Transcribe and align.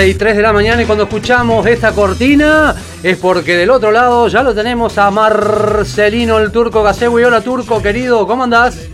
11 0.00 0.08
y 0.08 0.14
3 0.14 0.36
de 0.36 0.42
la 0.42 0.52
mañana 0.54 0.82
y 0.82 0.86
cuando 0.86 1.04
escuchamos 1.04 1.66
esta 1.66 1.92
cortina 1.92 2.74
es 3.02 3.18
porque 3.18 3.54
del 3.54 3.68
otro 3.68 3.90
lado 3.90 4.28
ya 4.28 4.42
lo 4.42 4.54
tenemos 4.54 4.96
a 4.96 5.10
Marcelino 5.10 6.38
el 6.38 6.50
Turco 6.50 6.82
Gasegui. 6.82 7.22
Hola 7.22 7.42
Turco, 7.42 7.82
querido, 7.82 8.26
¿cómo 8.26 8.44
andás? 8.44 8.88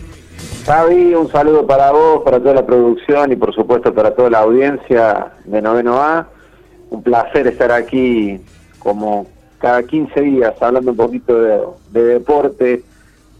Javi, 0.65 1.15
un 1.15 1.31
saludo 1.31 1.65
para 1.65 1.93
vos, 1.93 2.23
para 2.25 2.41
toda 2.41 2.55
la 2.55 2.67
producción 2.67 3.31
y 3.31 3.37
por 3.37 3.55
supuesto 3.55 3.95
para 3.95 4.17
toda 4.17 4.31
la 4.31 4.39
audiencia 4.41 5.33
de 5.45 5.63
Noveno 5.63 6.03
A. 6.03 6.27
Un 6.91 7.05
placer 7.05 7.47
estar 7.47 7.71
aquí 7.71 8.41
como 8.81 9.29
cada 9.59 9.85
15 9.85 10.21
días 10.21 10.55
hablando 10.61 10.91
un 10.91 10.97
poquito 10.97 11.41
de, 11.41 12.03
deporte 12.03 12.83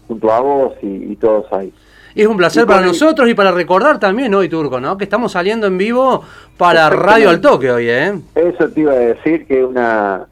junto 0.07 0.31
a 0.31 0.39
vos 0.39 0.73
y 0.81 1.13
todos 1.17 1.51
ahí. 1.51 1.73
Es 2.17 2.25
un 2.25 2.35
placer 2.35 2.65
para 2.65 2.81
nosotros 2.81 3.29
y 3.29 3.35
para 3.35 3.51
recordar 3.51 3.99
también 3.99 4.33
hoy, 4.33 4.49
Turco, 4.49 4.79
¿no? 4.79 4.97
Que 4.97 5.03
estamos 5.03 5.33
saliendo 5.33 5.67
en 5.67 5.77
vivo 5.77 6.23
para 6.57 6.89
Radio 6.89 7.29
al 7.29 7.39
Toque 7.39 7.71
hoy, 7.71 7.87
¿eh? 7.87 8.19
Eso 8.33 8.69
te 8.69 8.81
iba 8.81 8.93
a 8.93 8.95
decir, 8.95 9.45
que 9.45 9.63
una, 9.63 10.25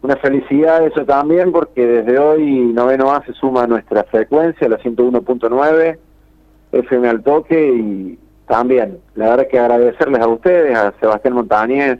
una 0.00 0.16
felicidad 0.18 0.86
eso 0.86 1.04
también, 1.04 1.50
porque 1.50 1.84
desde 1.84 2.20
hoy 2.20 2.72
Noveno 2.72 3.12
A 3.12 3.24
se 3.24 3.32
suma 3.32 3.64
a 3.64 3.66
nuestra 3.66 4.04
frecuencia, 4.04 4.68
la 4.68 4.78
101.9, 4.78 5.98
FM 6.70 7.08
al 7.08 7.22
Toque, 7.24 7.66
y 7.66 8.18
también, 8.46 8.98
la 9.16 9.30
verdad 9.30 9.48
que 9.50 9.58
agradecerles 9.58 10.20
a 10.20 10.28
ustedes, 10.28 10.78
a 10.78 10.94
Sebastián 11.00 11.34
Montañez, 11.34 11.98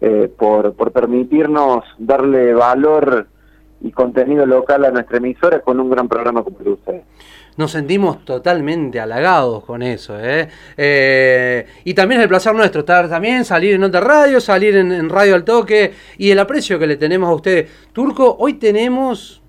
eh, 0.00 0.32
por, 0.38 0.72
por 0.72 0.90
permitirnos 0.90 1.84
darle 1.98 2.54
valor 2.54 3.26
y 3.82 3.90
contenido 3.90 4.46
local 4.46 4.84
a 4.84 4.90
nuestra 4.90 5.18
emisora 5.18 5.60
con 5.60 5.80
un 5.80 5.90
gran 5.90 6.08
programa 6.08 6.42
como 6.42 6.58
el 6.58 6.78
de 6.86 7.02
nos 7.56 7.72
sentimos 7.72 8.24
totalmente 8.24 8.98
halagados 9.00 9.64
con 9.64 9.82
eso. 9.82 10.18
¿eh? 10.18 10.48
Eh, 10.76 11.66
y 11.84 11.94
también 11.94 12.20
es 12.20 12.24
el 12.24 12.28
placer 12.28 12.54
nuestro 12.54 12.80
estar 12.80 13.08
también, 13.08 13.44
salir 13.44 13.74
en 13.74 13.84
otra 13.84 14.00
radio, 14.00 14.40
salir 14.40 14.76
en, 14.76 15.08
Radio 15.10 15.34
al 15.34 15.44
Toque 15.44 15.92
y 16.16 16.30
el 16.30 16.38
aprecio 16.38 16.78
que 16.78 16.86
le 16.86 16.96
tenemos 16.96 17.28
a 17.28 17.34
ustedes. 17.34 17.70
Turco, 17.92 18.36
hoy 18.38 18.54
tenemos 18.54 19.42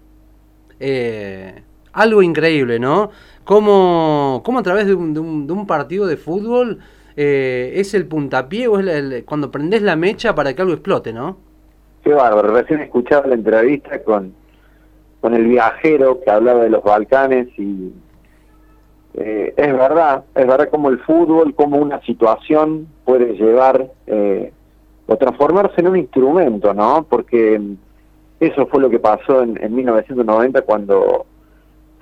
eh, 0.80 1.64
algo 1.94 2.22
increíble, 2.22 2.80
¿no? 2.80 3.12
Como, 3.46 4.42
como 4.44 4.60
a 4.60 4.64
través 4.64 4.88
de 4.88 4.94
un, 4.94 5.14
de 5.14 5.54
un, 5.54 5.68
partido 5.68 6.08
de 6.08 6.18
fútbol 6.18 6.80
es 7.16 7.94
el 7.94 8.08
puntapié 8.08 8.68
o 8.68 8.80
es 8.80 9.24
cuando 9.26 9.52
prendés 9.52 9.82
la 9.82 9.96
mecha 9.96 10.34
para 10.34 10.54
que 10.54 10.62
algo 10.62 10.74
explote, 10.74 11.14
¿no? 11.14 11.53
Qué 12.04 12.14
bárbaro, 12.14 12.54
recién 12.54 12.82
escuchaba 12.82 13.28
la 13.28 13.36
entrevista 13.36 14.04
con 14.04 14.34
con 15.24 15.34
el 15.34 15.48
viajero 15.48 16.20
que 16.20 16.30
hablaba 16.30 16.64
de 16.64 16.70
los 16.70 16.84
Balcanes 16.84 17.48
y 17.58 17.94
eh, 19.14 19.54
es 19.56 19.72
verdad, 19.72 20.26
es 20.36 20.46
verdad 20.46 20.68
como 20.70 20.90
el 20.90 21.00
fútbol, 21.00 21.56
como 21.56 21.78
una 21.78 22.02
situación 22.02 22.90
puede 23.06 23.38
llevar 23.38 23.90
eh, 24.06 24.52
o 25.08 25.16
transformarse 25.16 25.80
en 25.80 25.88
un 25.88 25.96
instrumento, 25.96 26.74
¿no? 26.74 27.06
Porque 27.10 27.58
eso 28.42 28.68
fue 28.68 28.82
lo 28.82 28.90
que 28.90 29.00
pasó 29.00 29.44
en, 29.44 29.74
1990 29.74 30.64
cuando 30.64 31.26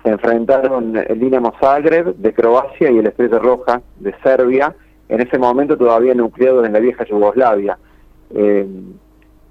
se 0.02 0.10
enfrentaron 0.10 0.98
el 0.98 1.20
Dinamo 1.20 1.54
Zagreb 1.60 2.16
de 2.16 2.34
Croacia 2.34 2.90
y 2.90 2.98
el 2.98 3.06
Estrella 3.06 3.38
Roja 3.38 3.84
de 4.00 4.16
Serbia, 4.24 4.76
en 5.10 5.22
ese 5.22 5.38
momento 5.38 5.78
todavía 5.78 6.16
nucleados 6.16 6.66
en 6.66 6.74
la 6.74 6.80
vieja 6.80 7.06
Yugoslavia. 7.06 7.78
Eh, 8.34 8.66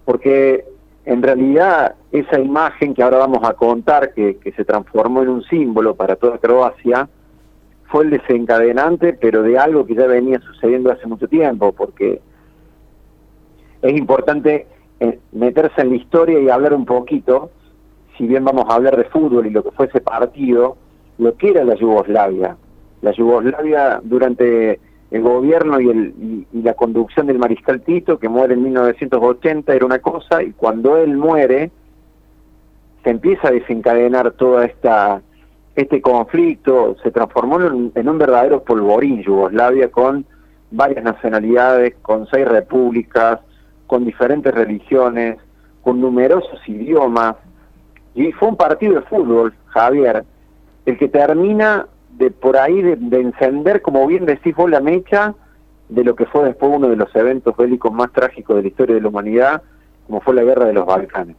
porque 0.05 0.65
en 1.05 1.23
realidad 1.23 1.95
esa 2.13 2.39
imagen 2.39 2.95
que 2.95 3.03
ahora 3.03 3.19
vamos 3.19 3.41
a 3.43 3.55
contar, 3.55 4.13
que, 4.13 4.39
se 4.55 4.65
transformó 4.65 5.23
en 5.23 5.29
un 5.29 5.43
símbolo 5.45 5.95
para 5.95 6.17
toda 6.17 6.39
Croacia, 6.39 7.09
fue 7.87 8.05
el 8.05 8.11
desencadenante, 8.11 9.15
pero 9.15 9.43
de 9.43 9.59
algo 9.59 9.85
que 9.85 9.95
ya 9.95 10.07
venía 10.07 10.39
sucediendo 10.41 10.93
hace 10.93 11.07
mucho 11.07 11.27
tiempo, 11.27 11.73
porque 11.73 12.21
es 13.83 13.97
importante 13.97 14.67
eh, 15.01 15.19
meterse 15.33 15.81
en 15.81 15.91
la 15.91 15.97
historia 15.97 16.39
y 16.39 16.51
hablar 16.51 16.75
un 16.75 16.85
poquito, 16.85 17.51
si 18.17 18.27
bien 18.27 18.45
vamos 18.45 18.67
a 18.69 18.75
hablar 18.75 18.97
de 18.97 19.05
fútbol 19.05 19.47
y 19.47 19.51
lo 19.51 19.65
que 19.65 19.71
fue 19.73 19.87
ese 19.87 20.01
partido, 20.01 20.77
lo 21.19 21.37
que 21.37 21.51
era 21.51 21.65
la 21.65 21.75
Yugoslavia. 21.75 22.57
La 23.03 23.13
Yugoslavia 23.13 24.01
durante 24.05 24.79
el 25.11 25.23
gobierno 25.23 25.81
y, 25.81 25.89
el, 25.89 26.47
y, 26.53 26.63
la 26.63 26.75
conducción 26.75 27.27
del 27.27 27.39
mariscal 27.39 27.81
Tito, 27.81 28.19
que 28.19 28.29
muere 28.29 28.55
en 28.55 28.63
1980, 28.63 29.75
era 29.75 29.85
una 29.87 29.99
cosa, 29.99 30.43
y 30.43 30.53
cuando 30.53 30.97
él 30.97 31.17
muere, 31.17 31.71
se 33.03 33.11
empieza 33.11 33.49
a 33.49 33.53
desencadenar 33.53 34.33
toda 34.33 34.65
esta 34.65 35.23
este 35.77 36.03
conflicto, 36.03 36.97
se 37.03 37.11
transformó 37.11 37.61
en, 37.61 37.93
en 37.95 38.09
un 38.09 38.19
verdadero 38.19 38.63
polvorín 38.63 39.23
Yugoslavia 39.23 39.91
con 39.91 40.27
varias 40.71 41.03
nacionalidades, 41.03 41.95
con 42.03 42.27
seis 42.27 42.47
repúblicas, 42.47 43.41
con 43.87 44.05
diferentes 44.05 44.53
religiones, 44.53 45.39
con 45.83 46.01
numerosos 46.01 46.61
idiomas, 46.69 47.37
y 48.15 48.33
fue 48.33 48.49
un 48.49 48.57
partido 48.57 48.95
de 48.95 49.03
fútbol, 49.03 49.55
Javier, 49.67 50.25
el 50.87 50.99
que 50.99 51.09
termina 51.09 51.87
de 52.21 52.31
por 52.31 52.59
ahí 52.59 52.83
de, 52.83 53.21
encender, 53.21 53.81
como 53.81 54.07
bien 54.07 54.27
decís 54.27 54.55
vos, 54.55 54.71
la 54.71 54.81
mecha 54.81 55.35
de 55.89 56.05
lo 56.05 56.15
que 56.15 56.27
fue 56.27 56.45
después 56.45 56.71
uno 56.73 56.89
de 56.89 56.95
los 56.95 57.15
eventos 57.17 57.57
bélicos 57.57 57.91
más 57.93 58.13
trágicos 58.13 58.57
de 58.57 58.63
la 58.63 58.69
historia 58.69 58.95
de 58.95 59.01
la 59.01 59.09
humanidad, 59.09 59.63
como 60.07 60.21
fue 60.21 60.35
la 60.35 60.45
guerra 60.45 60.67
de 60.67 60.75
los 60.75 60.85
Balcanes. 60.85 61.37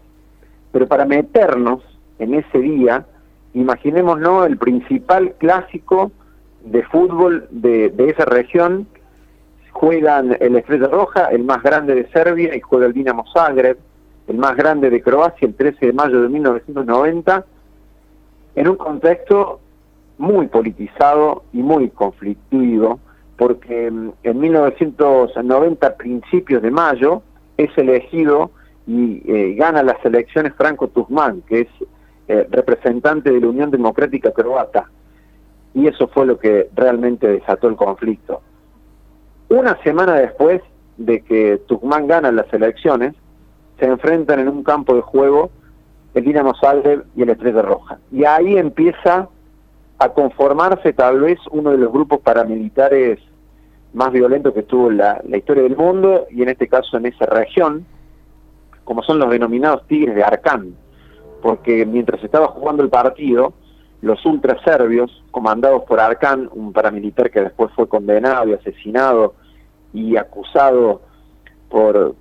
Pero 0.71 0.87
para 0.87 1.05
meternos 1.05 1.83
en 2.17 2.33
ese 2.33 2.57
día, 2.57 3.05
imaginémonos 3.53 4.47
el 4.47 4.57
principal 4.57 5.35
clásico 5.37 6.11
de 6.65 6.81
fútbol 6.83 7.47
de, 7.51 7.89
de 7.89 8.09
esa 8.09 8.25
región, 8.25 8.87
juegan 9.69 10.35
el 10.39 10.55
Estrella 10.55 10.87
Roja, 10.87 11.27
el 11.27 11.43
más 11.43 11.61
grande 11.61 11.93
de 11.93 12.09
Serbia, 12.09 12.55
y 12.55 12.59
juega 12.59 12.87
el 12.87 12.93
Dinamo 12.93 13.23
Zagreb, 13.31 13.77
el 14.27 14.37
más 14.37 14.55
grande 14.55 14.89
de 14.89 14.99
Croacia, 14.99 15.47
el 15.47 15.53
13 15.53 15.85
de 15.85 15.93
mayo 15.93 16.23
de 16.23 16.29
1990, 16.29 17.45
en 18.55 18.67
un 18.67 18.75
contexto 18.77 19.59
muy 20.21 20.47
politizado 20.47 21.43
y 21.51 21.63
muy 21.63 21.89
conflictivo, 21.89 22.99
porque 23.37 23.89
mm, 23.89 24.11
en 24.23 24.39
1990, 24.39 25.97
principios 25.97 26.61
de 26.61 26.69
mayo, 26.69 27.23
es 27.57 27.75
elegido 27.75 28.51
y 28.85 29.23
eh, 29.25 29.55
gana 29.55 29.81
las 29.81 30.03
elecciones 30.05 30.53
Franco 30.55 30.89
Tuzmán, 30.89 31.41
que 31.41 31.61
es 31.61 31.67
eh, 32.27 32.47
representante 32.51 33.31
de 33.31 33.41
la 33.41 33.47
Unión 33.47 33.71
Democrática 33.71 34.31
Croata. 34.31 34.91
Y 35.73 35.87
eso 35.87 36.07
fue 36.07 36.27
lo 36.27 36.37
que 36.37 36.69
realmente 36.75 37.27
desató 37.27 37.67
el 37.67 37.75
conflicto. 37.75 38.41
Una 39.49 39.81
semana 39.81 40.13
después 40.15 40.61
de 40.97 41.21
que 41.21 41.61
Tuzmán 41.67 42.05
gana 42.05 42.31
las 42.31 42.53
elecciones, 42.53 43.15
se 43.79 43.85
enfrentan 43.87 44.39
en 44.39 44.49
un 44.49 44.63
campo 44.63 44.93
de 44.93 45.01
juego 45.01 45.49
el 46.13 46.23
Dinamo 46.23 46.53
Zagreb 46.61 47.05
y 47.15 47.23
el 47.23 47.29
Estrella 47.31 47.63
Roja. 47.63 47.97
Y 48.11 48.23
ahí 48.25 48.57
empieza 48.57 49.29
a 50.01 50.09
conformarse 50.09 50.93
tal 50.93 51.19
vez 51.19 51.37
uno 51.51 51.69
de 51.69 51.77
los 51.77 51.93
grupos 51.93 52.21
paramilitares 52.21 53.19
más 53.93 54.11
violentos 54.11 54.51
que 54.51 54.63
tuvo 54.63 54.89
la, 54.89 55.21
la 55.27 55.37
historia 55.37 55.61
del 55.61 55.77
mundo 55.77 56.25
y 56.31 56.41
en 56.41 56.49
este 56.49 56.67
caso 56.67 56.97
en 56.97 57.05
esa 57.05 57.27
región, 57.27 57.85
como 58.83 59.03
son 59.03 59.19
los 59.19 59.29
denominados 59.29 59.85
Tigres 59.85 60.15
de 60.15 60.23
Arcán, 60.23 60.73
porque 61.43 61.85
mientras 61.85 62.23
estaba 62.23 62.47
jugando 62.47 62.81
el 62.81 62.89
partido, 62.89 63.53
los 64.01 64.25
ultraserbios, 64.25 65.23
comandados 65.29 65.83
por 65.83 65.99
Arcán, 65.99 66.49
un 66.51 66.73
paramilitar 66.73 67.29
que 67.29 67.41
después 67.41 67.71
fue 67.75 67.87
condenado 67.87 68.49
y 68.49 68.53
asesinado 68.53 69.35
y 69.93 70.17
acusado 70.17 71.01
por, 71.69 72.15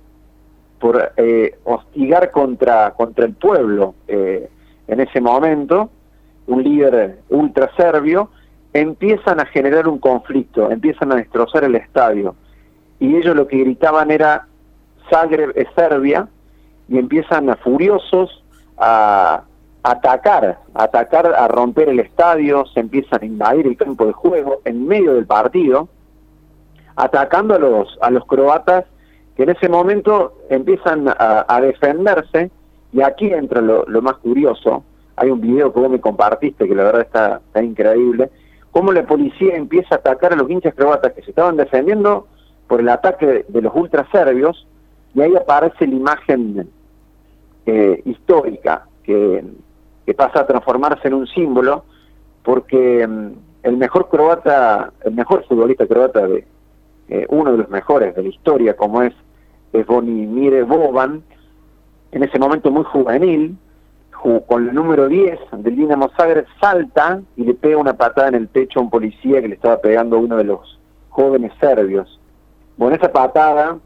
por 0.79 1.13
eh, 1.17 1.57
hostigar 1.63 2.29
contra, 2.29 2.91
contra 2.91 3.25
el 3.25 3.33
pueblo 3.33 3.95
eh, 4.07 4.51
en 4.87 4.99
ese 4.99 5.19
momento, 5.19 5.89
un 6.47 6.63
líder 6.63 7.19
ultra 7.29 7.71
serbio, 7.75 8.29
empiezan 8.73 9.39
a 9.39 9.45
generar 9.45 9.87
un 9.87 9.99
conflicto, 9.99 10.71
empiezan 10.71 11.11
a 11.11 11.15
destrozar 11.15 11.63
el 11.63 11.75
estadio. 11.75 12.35
Y 12.99 13.15
ellos 13.15 13.35
lo 13.35 13.47
que 13.47 13.57
gritaban 13.57 14.11
era 14.11 14.47
Zagreb 15.09 15.51
es 15.55 15.67
Serbia, 15.75 16.27
y 16.87 16.97
empiezan 16.97 17.49
a 17.49 17.55
furiosos 17.55 18.43
a 18.77 19.43
atacar, 19.83 20.59
a 20.73 20.83
atacar, 20.83 21.25
a 21.27 21.47
romper 21.47 21.89
el 21.89 21.99
estadio, 21.99 22.65
se 22.73 22.81
empiezan 22.81 23.21
a 23.21 23.25
invadir 23.25 23.67
el 23.67 23.77
campo 23.77 24.05
de 24.05 24.13
juego 24.13 24.61
en 24.65 24.87
medio 24.87 25.13
del 25.13 25.25
partido, 25.25 25.87
atacando 26.95 27.55
a 27.55 27.59
los, 27.59 27.97
a 28.01 28.11
los 28.11 28.25
croatas 28.25 28.85
que 29.35 29.43
en 29.43 29.49
ese 29.49 29.69
momento 29.69 30.33
empiezan 30.49 31.07
a, 31.07 31.61
defenderse, 31.61 32.51
y 32.91 33.01
aquí 33.01 33.31
entra 33.31 33.61
lo, 33.61 33.85
lo 33.87 34.01
más 34.01 34.17
curioso, 34.17 34.83
hay 35.21 35.29
un 35.29 35.39
video 35.39 35.71
que 35.71 35.79
vos 35.79 35.89
me 35.89 36.01
compartiste 36.01 36.67
que 36.67 36.73
la 36.73 36.83
verdad 36.83 37.01
está, 37.01 37.63
increíble, 37.63 38.31
cómo 38.71 38.91
la 38.91 39.05
policía 39.05 39.55
empieza 39.55 39.93
a 39.93 39.97
atacar 39.99 40.33
a 40.33 40.35
los 40.35 40.49
hinchas 40.49 40.73
croatas 40.73 41.13
que 41.13 41.21
se 41.21 41.29
estaban 41.29 41.57
defendiendo 41.57 42.27
por 42.67 42.79
el 42.79 42.89
ataque 42.89 43.45
de 43.47 43.61
los 43.61 43.71
ultraserbios, 43.75 44.65
y 45.13 45.21
ahí 45.21 45.35
aparece 45.35 45.85
la 45.85 45.93
imagen 45.93 46.69
eh, 47.67 48.01
histórica 48.05 48.87
que, 49.03 49.43
que, 50.07 50.13
pasa 50.15 50.39
a 50.39 50.47
transformarse 50.47 51.07
en 51.07 51.13
un 51.13 51.27
símbolo, 51.27 51.83
porque 52.41 53.05
mm, 53.05 53.27
el 53.61 53.77
mejor 53.77 54.09
croata, 54.09 54.91
el 55.05 55.13
mejor 55.13 55.45
futbolista 55.45 55.85
croata 55.85 56.25
de, 56.25 56.47
eh, 57.09 57.27
uno 57.29 57.51
de 57.51 57.59
los 57.59 57.69
mejores 57.69 58.15
de 58.15 58.23
la 58.23 58.29
historia, 58.29 58.75
como 58.75 59.03
es, 59.03 59.13
es 59.71 59.85
Bonimire 59.85 60.63
Boban, 60.63 61.21
en 62.11 62.23
ese 62.23 62.39
momento 62.39 62.71
muy 62.71 62.85
juvenil, 62.85 63.55
con 64.21 64.69
el 64.69 64.75
número 64.75 65.07
10 65.07 65.39
del 65.57 65.75
Dinamo 65.75 66.09
Zagreb, 66.15 66.45
salta 66.59 67.21
y 67.35 67.43
le 67.43 67.55
pega 67.55 67.77
una 67.77 67.93
patada 67.93 68.27
en 68.27 68.35
el 68.35 68.47
pecho 68.47 68.79
a 68.79 68.83
un 68.83 68.89
policía 68.91 69.41
que 69.41 69.47
le 69.47 69.55
estaba 69.55 69.77
pegando 69.77 70.17
a 70.17 70.19
uno 70.19 70.37
de 70.37 70.43
los 70.43 70.79
jóvenes 71.09 71.51
serbios. 71.59 72.19
Bueno, 72.77 72.95
esa 72.95 73.11
patada 73.11 73.79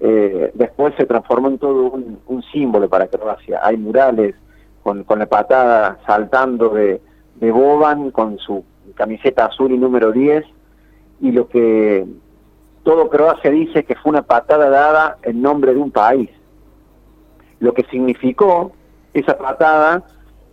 eh, 0.00 0.50
después 0.54 0.94
se 0.96 1.04
transformó 1.04 1.48
en 1.48 1.58
todo 1.58 1.92
un, 1.92 2.42
símbolo 2.52 2.88
para 2.88 3.06
Croacia. 3.06 3.60
Hay 3.62 3.76
murales 3.76 4.34
con, 4.82 5.04
la 5.06 5.26
patada 5.26 5.98
saltando 6.06 6.70
de, 6.70 7.00
de 7.34 7.50
Boban 7.50 8.10
con 8.10 8.38
su 8.38 8.64
camiseta 8.94 9.46
azul 9.46 9.72
y 9.72 9.78
número 9.78 10.10
10 10.10 10.44
y 11.20 11.32
lo 11.32 11.48
que 11.48 12.06
todo 12.82 13.10
Croacia 13.10 13.50
dice 13.50 13.84
que 13.84 13.94
fue 13.94 14.10
una 14.10 14.22
patada 14.22 14.70
dada 14.70 15.18
en 15.22 15.42
nombre 15.42 15.74
de 15.74 15.80
un 15.80 15.90
país. 15.90 16.30
Lo 17.60 17.74
que 17.74 17.84
significó 17.84 18.72
esa 19.14 19.36
patada 19.36 20.02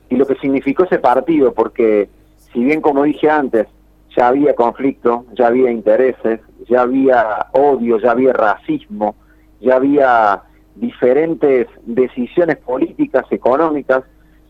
y 0.10 0.16
lo 0.16 0.26
que 0.26 0.36
significó 0.36 0.84
ese 0.84 1.00
partido, 1.00 1.54
porque 1.54 2.10
si 2.52 2.64
bien 2.64 2.82
como 2.82 3.04
dije 3.04 3.30
antes, 3.30 3.68
ya 4.16 4.28
había 4.28 4.56
conflicto, 4.56 5.26
ya 5.38 5.48
había 5.48 5.72
intereses, 5.72 6.42
ya 6.68 6.82
había 6.82 7.48
odio, 7.54 8.00
ya 8.00 8.12
había 8.12 8.34
racismo, 8.34 9.16
ya 9.62 9.76
había 9.76 10.42
diferentes 10.76 11.68
decisiones 11.86 12.58
políticas, 12.58 13.26
económicas 13.32 14.04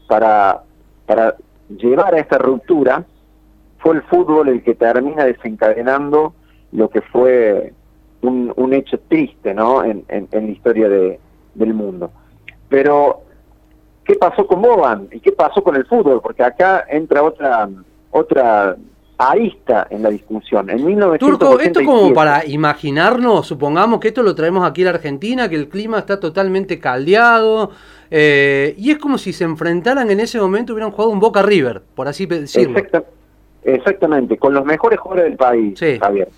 para, 0.08 0.62
para 1.06 1.36
llevar 1.70 2.16
a 2.16 2.20
esta 2.20 2.38
ruptura, 2.38 3.06
fue 3.80 3.96
el 3.96 4.02
fútbol 4.04 4.50
el 4.50 4.64
que 4.64 4.76
termina 4.76 5.26
desencadenando 5.26 6.34
lo 6.72 6.90
que 6.90 7.02
fue 7.02 7.74
un, 8.22 8.54
un 8.56 8.74
hecho 8.74 9.00
triste 9.08 9.54
¿no? 9.54 9.84
en, 9.84 10.04
en, 10.08 10.28
en 10.32 10.46
la 10.46 10.52
historia 10.52 10.90
de, 10.90 11.20
del 11.56 11.74
mundo. 11.74 12.12
Pero 12.68 13.24
qué 14.10 14.16
pasó 14.16 14.48
con 14.48 14.60
Boban 14.60 15.08
y 15.12 15.20
qué 15.20 15.32
pasó 15.32 15.62
con 15.62 15.76
el 15.76 15.86
fútbol, 15.86 16.20
porque 16.20 16.42
acá 16.42 16.84
entra 16.90 17.22
otra 17.22 17.70
otra 18.10 18.76
arista 19.20 19.86
en 19.92 20.02
la 20.02 20.10
discusión. 20.10 20.68
En 20.72 21.20
Turco, 21.20 21.60
esto 21.60 21.82
como 21.86 22.12
para 22.12 22.44
imaginarnos, 22.44 23.46
supongamos 23.46 24.00
que 24.00 24.08
esto 24.08 24.24
lo 24.24 24.34
traemos 24.34 24.68
aquí 24.68 24.82
a 24.82 24.86
la 24.86 24.92
Argentina, 24.92 25.48
que 25.48 25.58
el 25.58 25.70
clima 25.70 26.00
está 26.00 26.20
totalmente 26.20 26.80
caldeado, 26.80 27.70
eh, 28.10 28.74
y 28.80 28.90
es 28.90 28.98
como 28.98 29.20
si 29.20 29.32
se 29.32 29.44
enfrentaran 29.44 30.10
en 30.10 30.20
ese 30.22 30.40
momento, 30.40 30.74
hubieran 30.74 30.90
jugado 30.90 31.12
un 31.12 31.20
Boca 31.20 31.44
River, 31.44 31.84
por 31.94 32.08
así 32.08 32.26
decirlo. 32.26 32.80
exactamente, 33.64 34.38
con 34.38 34.56
los 34.56 34.66
mejores 34.66 35.00
jugadores 35.00 35.30
del 35.30 35.38
país, 35.38 35.80
Javier. 36.02 36.30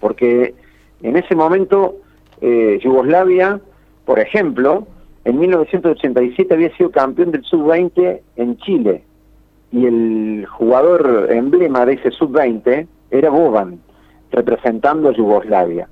Porque 0.00 0.56
en 1.04 1.16
ese 1.16 1.36
momento 1.36 1.98
eh, 2.40 2.80
Yugoslavia, 2.82 3.60
por 4.04 4.18
ejemplo, 4.18 4.88
en 5.24 5.38
1987 5.38 6.52
había 6.52 6.76
sido 6.76 6.90
campeón 6.90 7.30
del 7.30 7.44
sub-20 7.44 8.20
en 8.36 8.56
Chile 8.58 9.04
y 9.70 9.86
el 9.86 10.46
jugador 10.46 11.28
emblema 11.30 11.86
de 11.86 11.94
ese 11.94 12.10
sub-20 12.10 12.86
era 13.10 13.30
Boban, 13.30 13.80
representando 14.30 15.08
a 15.08 15.12
Yugoslavia. 15.12 15.88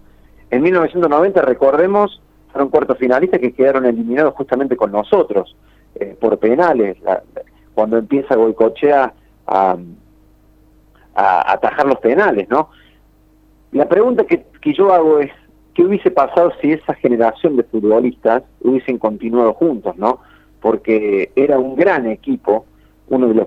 En 0.51 0.63
1990, 0.63 1.43
recordemos, 1.43 2.21
fueron 2.51 2.71
cuartos 2.71 2.99
finalistas 2.99 3.41
que 3.41 3.53
quedaron 3.53 3.87
eliminados 3.87 4.35
justamente 4.35 4.77
con 4.77 4.91
nosotros 4.91 5.57
eh, 5.95 6.17
por 6.21 6.39
penales, 6.39 6.97
cuando 7.73 7.99
empieza 7.99 8.35
Goicochea 8.35 9.15
a, 9.47 9.77
a 11.15 11.53
atajar 11.53 11.87
los 11.87 11.99
penales, 12.01 12.49
¿no? 12.49 12.71
La 13.73 13.89
pregunta 13.89 14.25
que, 14.25 14.45
que 14.61 14.75
yo 14.75 14.93
hago 14.93 15.21
es, 15.21 15.31
¿qué 15.75 15.83
hubiese 15.83 16.11
pasado 16.11 16.53
si 16.61 16.73
esa 16.73 16.95
generación 16.95 17.57
de 17.57 17.65
futbolistas 17.65 18.43
hubiesen 18.61 18.99
continuado 18.99 19.55
juntos, 19.55 19.97
no? 19.97 20.21
Porque 20.61 21.33
era 21.37 21.59
un 21.59 21.77
gran 21.77 22.07
equipo, 22.07 22.67
uno 23.09 23.29
de 23.29 23.35
los 23.35 23.47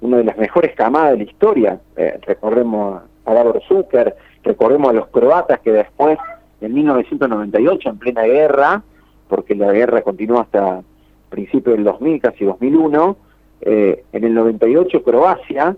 una 0.00 0.18
de 0.18 0.24
las 0.24 0.36
mejores 0.36 0.74
camadas 0.74 1.12
de 1.12 1.18
la 1.18 1.24
historia. 1.24 1.80
Eh, 1.96 2.18
recordemos 2.26 3.02
a 3.24 3.34
Davor 3.34 3.62
Zucker, 3.66 4.14
recordemos 4.42 4.90
a 4.90 4.92
los 4.92 5.08
croatas 5.08 5.60
que 5.60 5.72
después, 5.72 6.18
en 6.60 6.74
1998, 6.74 7.88
en 7.88 7.98
plena 7.98 8.22
guerra, 8.22 8.82
porque 9.28 9.54
la 9.54 9.72
guerra 9.72 10.02
continuó 10.02 10.40
hasta 10.40 10.82
principios 11.30 11.76
del 11.76 11.84
2000, 11.84 12.20
casi 12.20 12.44
2001, 12.44 13.16
eh, 13.62 14.04
en 14.12 14.24
el 14.24 14.34
98 14.34 15.02
Croacia 15.02 15.76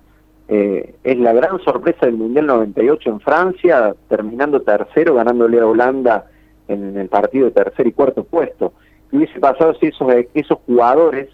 eh, 0.51 0.95
es 1.05 1.19
la 1.19 1.35
gran 1.35 1.61
sorpresa 1.61 2.07
del 2.07 2.17
Mundial 2.17 2.47
98 2.47 3.11
en 3.11 3.21
Francia, 3.21 3.95
terminando 4.09 4.63
tercero, 4.63 5.15
ganándole 5.15 5.61
a 5.61 5.67
Holanda 5.67 6.25
en 6.69 6.97
el 6.97 7.09
partido 7.09 7.47
de 7.47 7.51
tercer 7.53 7.87
y 7.87 7.93
cuarto 7.93 8.25
puesto. 8.25 8.73
¿Qué 9.11 9.19
hubiese 9.19 9.39
pasado 9.41 9.75
si 9.75 9.87
esos, 9.87 10.09
esos 10.33 10.59
jugadores, 10.67 11.29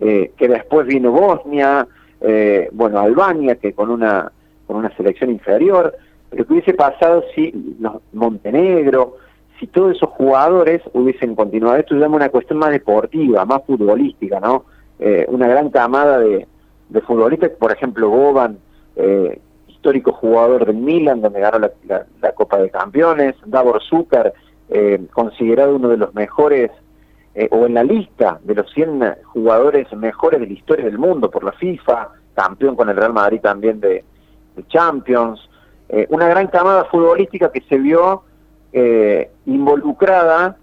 eh, 0.00 0.32
que 0.36 0.48
después 0.48 0.88
vino 0.88 1.12
Bosnia, 1.12 1.86
eh, 2.20 2.68
bueno, 2.72 2.98
Albania, 2.98 3.54
que 3.54 3.72
con 3.72 3.90
una, 3.90 4.32
con 4.66 4.76
una 4.76 4.94
selección 4.96 5.30
inferior, 5.30 5.94
pero 6.28 6.44
¿qué 6.44 6.52
hubiese 6.52 6.74
pasado 6.74 7.22
si 7.34 7.78
Montenegro, 8.12 9.18
si 9.60 9.68
todos 9.68 9.96
esos 9.96 10.10
jugadores 10.10 10.82
hubiesen 10.94 11.36
continuado? 11.36 11.76
Esto 11.76 11.96
es 11.96 12.08
una 12.08 12.28
cuestión 12.28 12.58
más 12.58 12.70
deportiva, 12.70 13.44
más 13.44 13.64
futbolística, 13.64 14.40
¿no? 14.40 14.64
una 15.28 15.46
gran 15.46 15.70
camada 15.70 16.18
de, 16.18 16.48
de 16.88 17.00
futbolistas, 17.00 17.50
por 17.50 17.72
ejemplo, 17.72 18.08
Boban, 18.08 18.58
eh, 18.96 19.40
histórico 19.68 20.12
jugador 20.12 20.66
del 20.66 20.76
Milan, 20.76 21.20
donde 21.20 21.40
ganó 21.40 21.58
la, 21.58 22.32
Copa 22.32 22.58
de 22.58 22.70
Campeones, 22.70 23.36
Davor 23.44 23.82
Zucker, 23.82 24.32
eh, 24.70 25.06
considerado 25.12 25.76
uno 25.76 25.88
de 25.88 25.96
los 25.96 26.14
mejores, 26.14 26.70
eh, 27.34 27.48
o 27.50 27.66
en 27.66 27.74
la 27.74 27.84
lista 27.84 28.40
de 28.42 28.54
los 28.54 28.70
100 28.72 29.16
jugadores 29.24 29.92
mejores 29.92 30.40
de 30.40 30.46
la 30.46 30.52
historia 30.52 30.84
del 30.84 30.98
mundo 30.98 31.30
por 31.30 31.44
la 31.44 31.52
FIFA, 31.52 32.08
campeón 32.34 32.76
con 32.76 32.88
el 32.88 32.96
Real 32.96 33.12
Madrid 33.12 33.40
también 33.40 33.80
de, 33.80 34.04
Champions, 34.66 35.48
una 36.08 36.26
gran 36.26 36.48
camada 36.48 36.84
futbolística 36.86 37.52
que 37.52 37.60
se 37.60 37.78
vio 37.78 38.24
involucrada 39.46 40.56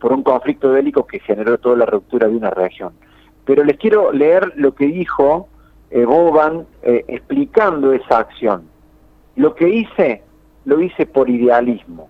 por 0.00 0.14
un 0.14 0.22
conflicto 0.22 0.70
bélico 0.70 1.06
que 1.06 1.20
generó 1.20 1.58
toda 1.58 1.76
la 1.76 1.84
ruptura 1.84 2.26
de 2.26 2.34
una 2.34 2.48
región. 2.48 2.94
Pero 3.46 3.64
les 3.64 3.78
quiero 3.78 4.12
leer 4.12 4.52
lo 4.56 4.74
que 4.74 4.86
dijo 4.86 5.48
eh, 5.90 6.04
Boban 6.04 6.66
eh, 6.82 7.04
explicando 7.08 7.92
esa 7.92 8.18
acción. 8.18 8.68
Lo 9.36 9.54
que 9.54 9.68
hice, 9.68 10.22
lo 10.64 10.80
hice 10.80 11.06
por 11.06 11.30
idealismo 11.30 12.08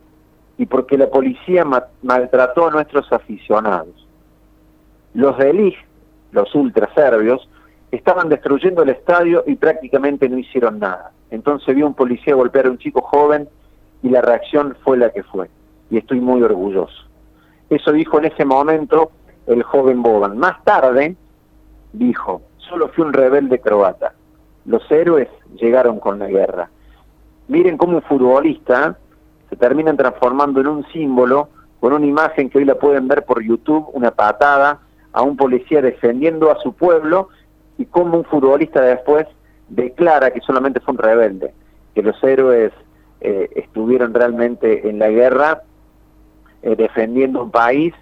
y 0.58 0.66
porque 0.66 0.96
la 0.96 1.08
policía 1.08 1.64
maltrató 2.02 2.68
a 2.68 2.70
nuestros 2.70 3.12
aficionados. 3.12 4.08
Los 5.12 5.36
de 5.38 5.50
Elig, 5.50 5.76
los 6.32 6.54
ultraserbios, 6.54 7.48
estaban 7.90 8.28
destruyendo 8.28 8.82
el 8.82 8.88
estadio 8.88 9.44
y 9.46 9.56
prácticamente 9.56 10.28
no 10.28 10.38
hicieron 10.38 10.78
nada. 10.78 11.12
Entonces 11.30 11.74
vio 11.74 11.86
un 11.86 11.94
policía 11.94 12.34
golpear 12.34 12.66
a 12.66 12.70
un 12.70 12.78
chico 12.78 13.02
joven 13.02 13.48
y 14.02 14.08
la 14.08 14.22
reacción 14.22 14.76
fue 14.82 14.96
la 14.96 15.10
que 15.10 15.22
fue. 15.22 15.48
Y 15.90 15.98
estoy 15.98 16.20
muy 16.20 16.42
orgulloso. 16.42 17.04
Eso 17.68 17.92
dijo 17.92 18.18
en 18.18 18.26
ese 18.26 18.44
momento 18.44 19.10
el 19.46 19.62
joven 19.62 20.02
Boban. 20.02 20.38
Más 20.38 20.62
tarde, 20.64 21.16
dijo, 21.92 22.42
solo 22.56 22.88
fui 22.88 23.04
un 23.04 23.12
rebelde 23.12 23.60
croata. 23.60 24.14
Los 24.64 24.90
héroes 24.90 25.28
llegaron 25.54 26.00
con 26.00 26.18
la 26.18 26.26
guerra. 26.26 26.70
Miren 27.48 27.76
cómo 27.76 27.96
un 27.96 28.02
futbolista 28.02 28.98
se 29.48 29.56
termina 29.56 29.94
transformando 29.96 30.60
en 30.60 30.66
un 30.66 30.86
símbolo 30.88 31.48
con 31.80 31.92
una 31.92 32.06
imagen 32.06 32.50
que 32.50 32.58
hoy 32.58 32.64
la 32.64 32.74
pueden 32.74 33.06
ver 33.06 33.24
por 33.24 33.42
YouTube, 33.42 33.88
una 33.92 34.10
patada 34.10 34.80
a 35.12 35.22
un 35.22 35.36
policía 35.36 35.80
defendiendo 35.80 36.50
a 36.50 36.58
su 36.60 36.72
pueblo 36.72 37.28
y 37.78 37.86
cómo 37.86 38.18
un 38.18 38.24
futbolista 38.24 38.80
después 38.80 39.26
declara 39.68 40.30
que 40.30 40.40
solamente 40.40 40.80
fue 40.80 40.92
un 40.92 40.98
rebelde, 40.98 41.54
que 41.94 42.02
los 42.02 42.22
héroes 42.24 42.72
eh, 43.20 43.48
estuvieron 43.54 44.12
realmente 44.14 44.88
en 44.88 44.98
la 44.98 45.08
guerra 45.08 45.62
eh, 46.62 46.74
defendiendo 46.76 47.42
un 47.42 47.50
país 47.50 47.94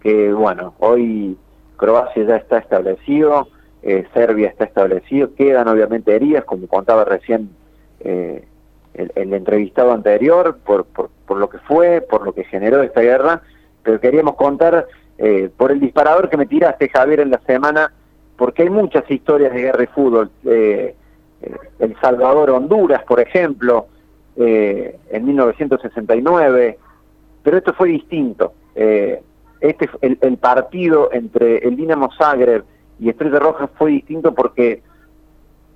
que, 0.00 0.32
bueno, 0.32 0.74
hoy 0.78 1.36
Croacia 1.76 2.24
ya 2.24 2.36
está 2.36 2.58
establecido, 2.58 3.48
eh, 3.82 4.04
Serbia 4.12 4.48
está 4.48 4.64
establecido, 4.64 5.34
quedan 5.34 5.68
obviamente 5.68 6.14
heridas, 6.14 6.44
como 6.44 6.66
contaba 6.66 7.04
recién 7.04 7.50
eh, 8.00 8.44
el, 8.94 9.32
entrevistado 9.32 9.92
anterior, 9.92 10.58
por, 10.64 10.86
lo 11.28 11.48
que 11.48 11.58
fue, 11.58 12.00
por 12.00 12.24
lo 12.24 12.32
que 12.32 12.44
generó 12.44 12.82
esta 12.82 13.00
guerra, 13.00 13.42
pero 13.82 14.00
queríamos 14.00 14.34
contar 14.34 14.86
eh, 15.18 15.50
por 15.56 15.70
el 15.70 15.80
disparador 15.80 16.28
que 16.28 16.36
me 16.36 16.46
tiraste, 16.46 16.88
Javier, 16.88 17.20
en 17.20 17.30
la 17.30 17.40
semana, 17.46 17.92
porque 18.36 18.62
hay 18.62 18.70
muchas 18.70 19.08
historias 19.10 19.52
de 19.52 19.60
guerra 19.60 19.84
y 19.84 19.86
fútbol. 19.86 20.30
el 20.44 21.96
Salvador, 22.00 22.50
Honduras, 22.50 23.02
por 23.04 23.20
ejemplo, 23.20 23.86
en 24.36 25.24
1969, 25.24 26.78
pero 27.42 27.56
esto 27.56 27.72
fue 27.72 27.88
distinto 27.88 28.52
este 29.60 29.88
el, 30.02 30.36
partido 30.36 31.10
entre 31.12 31.58
el 31.58 31.76
Dinamo 31.76 32.10
Zagreb 32.16 32.64
y 32.98 33.08
Estrella 33.08 33.38
Roja 33.38 33.68
fue 33.78 33.92
distinto 33.92 34.34
porque 34.34 34.82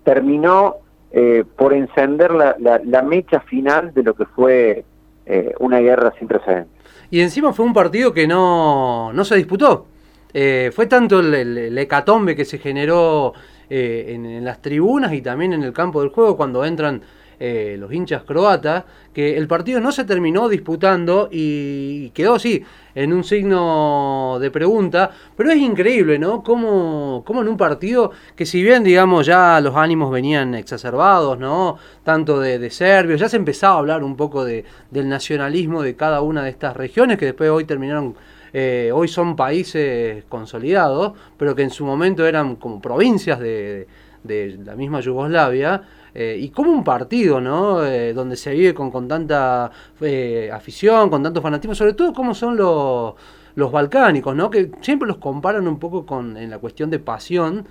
terminó 0.05 0.77
eh, 1.13 1.45
por 1.57 1.73
encender 1.73 2.33
la, 2.33 2.57
la, 2.59 3.03
mecha 3.03 3.41
final 3.41 3.93
de 3.93 4.03
lo 4.03 4.15
que 4.15 4.27
fue 4.27 4.85
eh, 5.27 5.55
una 5.59 5.81
guerra 5.81 6.13
sin 6.19 6.29
precedentes. 6.29 6.73
Y 7.11 7.21
encima 7.21 7.53
fue 7.53 7.67
un 7.67 7.73
partido 7.73 8.13
que 8.13 8.27
no, 8.27 9.13
no 9.13 9.25
se 9.25 9.37
disputó. 9.37 9.87
Eh, 10.33 10.71
fue 10.73 10.87
tanto 10.87 11.21
el, 11.21 11.77
hecatombe 11.77 12.37
que 12.37 12.45
se 12.45 12.59
generó 12.59 13.33
en, 13.69 14.27
en, 14.27 14.45
las 14.45 14.63
tribunas 14.63 15.13
y 15.13 15.23
también 15.23 15.53
en 15.53 15.63
el 15.63 15.73
campo 15.73 16.01
del 16.01 16.11
juego 16.11 16.37
cuando 16.37 16.65
entran 16.65 17.03
eh, 17.43 17.77
los 17.79 17.91
hinchas 17.91 18.23
croatas, 18.25 18.85
que 19.15 19.39
el 19.39 19.49
partido 19.49 19.81
no 19.81 19.93
se 19.93 20.05
terminó 20.05 20.47
disputando 20.47 21.31
y 21.33 22.11
quedó 22.11 22.35
así, 22.35 22.63
en 22.95 23.15
un 23.15 23.25
signo 23.25 24.37
de 24.39 24.51
pregunta, 24.51 25.11
pero 25.39 25.51
es 25.51 25.57
increíble, 25.57 26.19
¿no? 26.19 26.43
Como, 26.43 27.23
como 27.25 27.41
en 27.41 27.49
un 27.49 27.57
partido 27.57 28.11
que 28.37 28.45
si 28.45 28.63
bien, 28.63 28.85
digamos, 28.85 29.25
ya 29.25 29.59
los 29.63 29.75
ánimos 29.75 30.11
venían 30.11 30.55
exacerbados, 30.55 31.39
¿no? 31.39 31.79
Tanto 32.05 32.39
de, 32.39 32.69
serbios, 32.69 33.19
ya 33.19 33.29
se 33.31 33.39
empezaba 33.39 33.77
a 33.77 33.79
hablar 33.79 34.05
un 34.05 34.17
poco 34.17 34.45
de, 34.45 34.67
del 34.91 35.09
nacionalismo 35.09 35.81
de 35.81 35.97
cada 35.97 36.21
una 36.21 36.43
de 36.43 36.51
estas 36.51 36.77
regiones, 36.77 37.17
que 37.17 37.25
después 37.25 37.49
hoy 37.49 37.65
terminaron... 37.65 38.15
Eh, 38.53 38.91
hoy 38.93 39.07
son 39.07 39.37
países 39.37 40.25
consolidados, 40.29 41.13
pero 41.37 41.55
que 41.55 41.63
en 41.63 41.71
su 41.71 41.87
momento 41.87 42.27
eran 42.27 42.57
como 42.57 42.83
provincias 42.83 43.39
de 43.39 43.87
la 44.25 44.77
misma 44.77 45.01
Yugoslavia, 45.01 45.83
eh, 46.15 46.37
y 46.41 46.51
como 46.51 46.71
un 46.73 46.83
partido, 46.83 47.41
¿no? 47.41 47.85
Eh, 47.85 48.13
donde 48.13 48.37
se 48.37 48.53
vive 48.53 48.75
con, 48.75 48.91
con 48.91 49.07
tanta 49.07 49.71
eh, 50.01 50.51
afición, 50.53 51.09
con 51.09 51.23
tanto 51.23 51.41
fanatismo, 51.41 51.75
sobre 51.75 51.93
todo 51.93 52.13
cómo 52.13 52.35
son 52.35 52.57
los, 52.57 53.15
los 53.55 53.71
balcánicos, 53.71 54.35
¿no? 54.35 54.51
Que 54.51 54.71
siempre 54.81 55.07
los 55.07 55.19
comparan 55.19 55.69
un 55.69 55.79
poco 55.79 56.05
con 56.05 56.37
en 56.37 56.51
la 56.51 56.59
cuestión 56.59 56.91
de 56.91 56.99
pasión, 56.99 57.67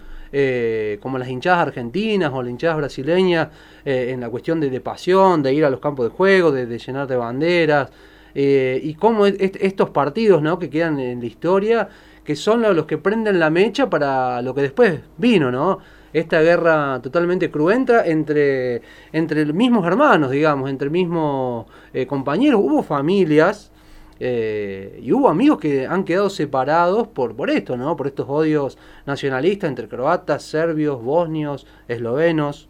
como 1.01 1.17
las 1.17 1.27
hinchadas 1.27 1.67
argentinas 1.67 2.31
o 2.31 2.43
las 2.43 2.51
hinchadas 2.51 2.77
brasileñas, 2.77 3.47
en 3.83 4.21
la 4.21 4.29
cuestión 4.29 4.59
de, 4.59 4.69
de, 4.69 4.79
pasión, 4.79 5.41
de 5.41 5.53
ir 5.55 5.65
a 5.65 5.71
los 5.71 5.79
campos 5.79 6.05
de 6.05 6.15
juego, 6.15 6.51
de, 6.51 6.67
de 6.67 6.77
llenar 6.77 7.07
de 7.07 7.15
banderas, 7.15 7.89
y 8.35 8.93
cómo 8.93 9.25
estos 9.25 9.89
partidos, 9.89 10.43
¿no? 10.43 10.59
Que 10.59 10.69
quedan 10.69 10.99
en 10.99 11.19
la 11.19 11.25
historia, 11.25 11.89
que 12.23 12.35
son 12.35 12.61
los 12.61 12.85
que 12.85 12.99
prenden 12.99 13.39
la 13.39 13.49
mecha 13.49 13.89
para 13.89 14.43
lo 14.43 14.53
que 14.53 14.61
después 14.61 14.99
vino, 15.17 15.51
¿no? 15.51 15.79
Esta 16.13 16.41
guerra 16.41 16.99
totalmente 17.01 17.51
cruenta 17.51 18.05
entre, 18.05 18.81
entre 19.11 19.45
mismos 19.53 19.85
hermanos, 19.85 20.31
digamos, 20.31 20.69
entre 20.69 20.89
mismos 20.89 21.65
eh, 21.93 22.05
compañeros. 22.07 22.61
Hubo 22.63 22.83
familias 22.83 23.71
eh, 24.19 24.99
y 25.01 25.13
hubo 25.13 25.29
amigos 25.29 25.59
que 25.59 25.87
han 25.87 26.03
quedado 26.03 26.29
separados 26.29 27.07
por, 27.07 27.35
por 27.35 27.49
esto, 27.49 27.77
¿no? 27.77 27.95
Por 27.95 28.07
estos 28.07 28.25
odios 28.27 28.77
nacionalistas 29.05 29.69
entre 29.69 29.87
croatas, 29.87 30.43
serbios, 30.43 31.01
bosnios, 31.01 31.65
eslovenos. 31.87 32.69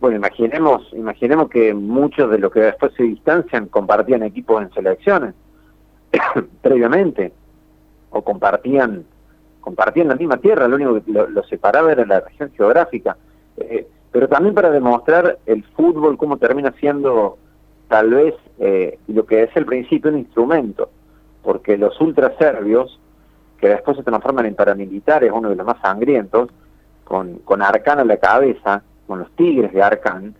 Bueno, 0.00 0.16
imaginemos, 0.16 0.92
imaginemos 0.92 1.48
que 1.48 1.72
muchos 1.72 2.30
de 2.30 2.38
los 2.38 2.52
que 2.52 2.60
después 2.60 2.92
se 2.96 3.04
distancian 3.04 3.68
compartían 3.68 4.22
equipos 4.22 4.60
en 4.62 4.72
selecciones 4.72 5.34
previamente 6.62 7.32
o 8.10 8.22
compartían 8.22 9.04
compartían 9.64 10.08
la 10.08 10.14
misma 10.14 10.36
tierra, 10.36 10.68
lo 10.68 10.76
único 10.76 11.02
que 11.02 11.10
lo, 11.10 11.42
separaba 11.44 11.90
era 11.90 12.04
la 12.04 12.20
región 12.20 12.52
geográfica. 12.54 13.16
Eh, 13.56 13.88
pero 14.12 14.28
también 14.28 14.54
para 14.54 14.70
demostrar 14.70 15.38
el 15.46 15.64
fútbol 15.74 16.18
cómo 16.18 16.36
termina 16.36 16.72
siendo 16.78 17.38
tal 17.88 18.10
vez 18.10 18.34
eh, 18.58 18.98
lo 19.08 19.24
que 19.24 19.44
es 19.44 19.56
el 19.56 19.64
principio 19.64 20.10
un 20.10 20.18
instrumento, 20.18 20.90
porque 21.42 21.78
los 21.78 21.98
ultraserbios, 21.98 23.00
que 23.58 23.68
después 23.68 23.96
se 23.96 24.02
transforman 24.02 24.44
en 24.44 24.54
paramilitares, 24.54 25.32
uno 25.32 25.48
de 25.48 25.56
los 25.56 25.66
más 25.66 25.80
sangrientos, 25.80 26.50
con, 27.04 27.38
con 27.38 27.62
Arcán 27.62 27.98
a 28.00 28.04
la 28.04 28.18
cabeza, 28.18 28.82
con 29.06 29.20
los 29.20 29.30
tigres 29.32 29.72
de 29.72 29.82
Arcán, 29.82 30.34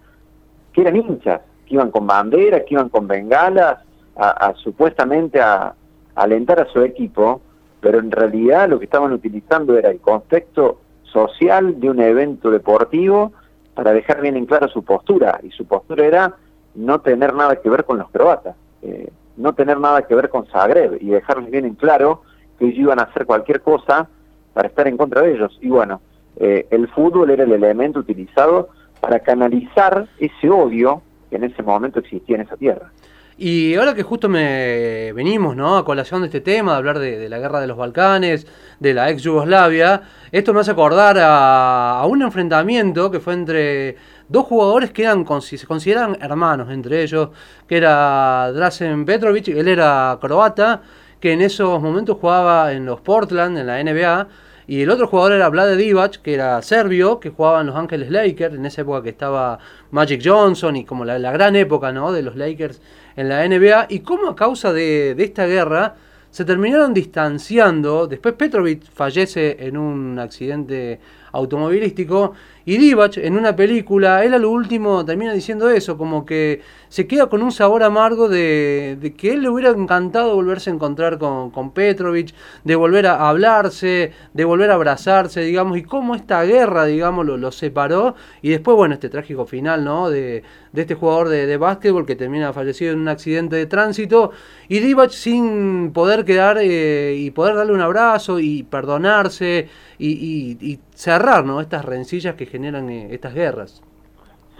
que 0.72 0.82
eran 0.82 0.96
hinchas, 0.96 1.40
que 1.66 1.74
iban 1.74 1.90
con 1.90 2.06
banderas, 2.06 2.62
que 2.66 2.74
iban 2.74 2.90
con 2.90 3.06
bengalas, 3.06 3.78
a, 4.16 4.54
supuestamente 4.62 5.40
a 5.40 5.74
alentar 6.14 6.60
a 6.60 6.66
su 6.66 6.82
equipo, 6.82 7.40
pero 7.84 7.98
en 7.98 8.10
realidad 8.10 8.66
lo 8.66 8.78
que 8.78 8.86
estaban 8.86 9.12
utilizando 9.12 9.76
era 9.76 9.90
el 9.90 10.00
contexto 10.00 10.80
social 11.02 11.78
de 11.78 11.90
un 11.90 12.00
evento 12.00 12.50
deportivo 12.50 13.34
para 13.74 13.92
dejar 13.92 14.22
bien 14.22 14.38
en 14.38 14.46
claro 14.46 14.68
su 14.68 14.82
postura, 14.82 15.38
y 15.42 15.50
su 15.50 15.66
postura 15.66 16.06
era 16.06 16.34
no 16.74 17.02
tener 17.02 17.34
nada 17.34 17.56
que 17.56 17.68
ver 17.68 17.84
con 17.84 17.98
los 17.98 18.08
croatas, 18.08 18.56
eh, 18.80 19.10
no 19.36 19.52
tener 19.54 19.78
nada 19.78 20.00
que 20.06 20.14
ver 20.14 20.30
con 20.30 20.46
Zagreb, 20.46 20.96
y 20.98 21.10
dejarles 21.10 21.50
bien 21.50 21.66
en 21.66 21.74
claro 21.74 22.22
que 22.58 22.64
ellos 22.64 22.78
iban 22.78 23.00
a 23.00 23.02
hacer 23.02 23.26
cualquier 23.26 23.60
cosa 23.60 24.08
para 24.54 24.68
estar 24.68 24.88
en 24.88 24.96
contra 24.96 25.20
de 25.20 25.34
ellos. 25.34 25.58
Y 25.60 25.68
bueno, 25.68 26.00
eh, 26.36 26.66
el 26.70 26.88
fútbol 26.88 27.32
era 27.32 27.44
el 27.44 27.52
elemento 27.52 27.98
utilizado 27.98 28.70
para 28.98 29.18
canalizar 29.20 30.08
ese 30.18 30.48
odio 30.48 31.02
que 31.28 31.36
en 31.36 31.44
ese 31.44 31.62
momento 31.62 31.98
existía 31.98 32.36
en 32.36 32.42
esa 32.42 32.56
tierra. 32.56 32.90
Y 33.36 33.74
ahora 33.74 33.94
que 33.94 34.04
justo 34.04 34.28
me 34.28 35.12
venimos 35.12 35.56
¿no? 35.56 35.76
a 35.76 35.84
colación 35.84 36.20
de 36.20 36.28
este 36.28 36.40
tema, 36.40 36.72
de 36.72 36.78
hablar 36.78 36.98
de, 37.00 37.28
la 37.28 37.38
guerra 37.38 37.60
de 37.60 37.66
los 37.66 37.76
Balcanes, 37.76 38.46
de 38.78 38.94
la 38.94 39.10
ex 39.10 39.22
Yugoslavia, 39.22 40.02
esto 40.30 40.54
me 40.54 40.60
hace 40.60 40.70
acordar 40.70 41.16
a, 41.20 42.04
un 42.06 42.22
enfrentamiento 42.22 43.10
que 43.10 43.18
fue 43.18 43.34
entre 43.34 43.96
dos 44.28 44.46
jugadores 44.46 44.92
que 44.92 45.02
eran 45.02 45.26
se 45.40 45.66
consideran 45.66 46.16
hermanos 46.20 46.70
entre 46.70 47.02
ellos, 47.02 47.30
que 47.66 47.78
era 47.78 48.52
Drazen 48.52 49.04
Petrovic, 49.04 49.48
él 49.48 49.66
era 49.66 50.16
croata, 50.20 50.82
que 51.18 51.32
en 51.32 51.40
esos 51.40 51.82
momentos 51.82 52.18
jugaba 52.20 52.72
en 52.72 52.86
los 52.86 53.00
Portland, 53.00 53.58
en 53.58 53.66
la 53.66 53.82
NBA, 53.82 54.28
y 54.66 54.82
el 54.82 54.90
otro 54.90 55.06
jugador 55.06 55.32
era 55.32 55.48
Vlade 55.48 55.76
Divac, 55.76 56.22
que 56.22 56.34
era 56.34 56.60
serbio, 56.62 57.20
que 57.20 57.30
jugaba 57.30 57.60
en 57.60 57.66
Los 57.66 57.76
Ángeles 57.76 58.10
Lakers, 58.10 58.54
en 58.54 58.64
esa 58.64 58.82
época 58.82 59.02
que 59.02 59.10
estaba 59.10 59.58
Magic 59.90 60.22
Johnson 60.24 60.76
y 60.76 60.84
como 60.84 61.04
la, 61.04 61.18
gran 61.32 61.56
época 61.56 61.92
¿no? 61.92 62.12
de 62.12 62.22
los 62.22 62.36
Lakers 62.36 62.80
en 63.16 63.28
la 63.28 63.46
NBA. 63.46 63.86
Y 63.90 64.00
cómo 64.00 64.28
a 64.28 64.36
causa 64.36 64.72
de, 64.72 65.14
de 65.14 65.24
esta 65.24 65.46
guerra 65.46 65.96
se 66.34 66.44
terminaron 66.44 66.92
distanciando. 66.92 68.08
Después 68.08 68.34
Petrovic 68.34 68.82
fallece 68.92 69.56
en 69.60 69.76
un 69.76 70.18
accidente 70.18 70.98
automovilístico 71.30 72.32
y 72.64 72.76
Divac 72.76 73.18
en 73.18 73.36
una 73.36 73.54
película, 73.54 74.24
él 74.24 74.34
a 74.34 74.38
lo 74.38 74.50
último 74.50 75.04
termina 75.04 75.32
diciendo 75.32 75.68
eso, 75.70 75.96
como 75.96 76.24
que 76.24 76.62
se 76.88 77.06
queda 77.06 77.28
con 77.28 77.42
un 77.42 77.52
sabor 77.52 77.84
amargo 77.84 78.28
de, 78.28 79.14
que 79.16 79.32
él 79.32 79.42
le 79.42 79.48
hubiera 79.48 79.70
encantado 79.70 80.34
volverse 80.34 80.70
a 80.70 80.72
encontrar 80.72 81.18
con, 81.18 81.50
con 81.50 81.72
Petrovic, 81.72 82.34
de 82.64 82.74
volver 82.74 83.06
a 83.06 83.28
hablarse, 83.28 84.12
de 84.32 84.44
volver 84.44 84.70
a 84.70 84.74
abrazarse, 84.74 85.42
digamos, 85.42 85.76
y 85.76 85.82
cómo 85.82 86.16
esta 86.16 86.42
guerra, 86.42 86.84
digamos, 86.86 87.26
lo, 87.26 87.52
separó. 87.52 88.14
Y 88.42 88.48
después, 88.50 88.76
bueno, 88.76 88.94
este 88.94 89.08
trágico 89.08 89.44
final, 89.44 89.84
¿no? 89.84 90.08
De, 90.08 90.42
de 90.74 90.80
este 90.80 90.94
jugador 90.96 91.28
de, 91.28 91.46
de, 91.46 91.56
básquetbol 91.56 92.04
que 92.04 92.16
termina 92.16 92.52
fallecido 92.52 92.92
en 92.92 92.98
un 92.98 93.06
accidente 93.06 93.54
de 93.54 93.66
tránsito. 93.66 94.32
Y 94.68 94.80
Divac 94.80 95.10
sin 95.10 95.92
poder 95.92 96.24
quedar 96.24 96.58
eh, 96.60 97.14
y 97.16 97.30
poder 97.30 97.54
darle 97.54 97.72
un 97.72 97.80
abrazo 97.80 98.40
y 98.40 98.64
perdonarse 98.64 99.68
y, 99.98 100.80
cerrar, 100.92 101.44
¿no? 101.44 101.60
Estas 101.60 101.84
rencillas 101.84 102.34
que 102.34 102.46
generan 102.46 102.90
eh, 102.90 103.14
estas 103.14 103.34
guerras. 103.34 103.82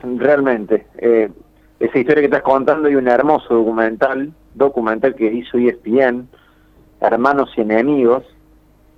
Realmente. 0.04 0.87
Eh, 0.99 1.30
esa 1.80 1.99
historia 1.99 2.23
que 2.23 2.26
estás 2.26 2.42
contando 2.42 2.88
y 2.88 2.94
un 2.94 3.09
hermoso 3.09 3.52
documental, 3.52 4.33
documental 4.54 5.16
que 5.16 5.26
hizo 5.26 5.59
ESPN, 5.59 6.28
Hermanos 7.00 7.50
y 7.56 7.62
Enemigos, 7.62 8.23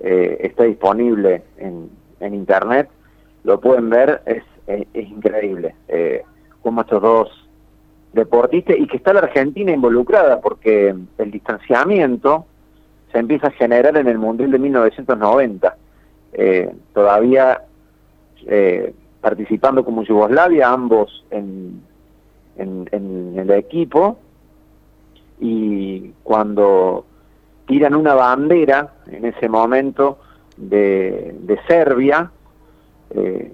eh, 0.00 0.36
está 0.40 0.64
disponible 0.64 1.44
en, 1.56 1.88
internet, 2.20 2.90
lo 3.44 3.58
pueden 3.58 3.88
ver, 3.88 4.20
es, 4.26 4.42
es, 4.66 5.08
increíble. 5.08 5.74
Como 6.66 6.80
estos 6.80 7.00
dos 7.00 7.28
deportistas 8.12 8.74
y 8.76 8.88
que 8.88 8.96
está 8.96 9.12
la 9.12 9.20
Argentina 9.20 9.70
involucrada 9.70 10.40
porque 10.40 10.92
el 11.16 11.30
distanciamiento 11.30 12.44
se 13.12 13.20
empieza 13.20 13.46
a 13.46 13.50
generar 13.52 13.96
en 13.96 14.08
el 14.08 14.18
Mundial 14.18 14.50
de 14.50 14.58
1990. 14.58 15.76
Eh, 16.32 16.74
todavía 16.92 17.62
eh, 18.46 18.92
participando 19.20 19.84
como 19.84 20.02
Yugoslavia, 20.02 20.68
ambos 20.72 21.24
en, 21.30 21.82
el 22.56 23.50
equipo, 23.52 24.18
y 25.38 26.10
cuando 26.24 27.06
tiran 27.66 27.94
una 27.94 28.14
bandera 28.14 28.92
en 29.06 29.24
ese 29.24 29.48
momento 29.48 30.18
de, 30.56 31.32
de 31.42 31.60
Serbia, 31.68 32.28
eh, 33.10 33.52